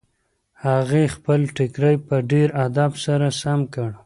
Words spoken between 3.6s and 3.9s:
کړ.